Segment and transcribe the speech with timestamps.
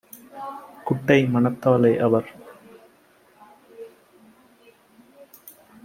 [0.83, 2.29] குட்டை மனத்தாலே- அவர்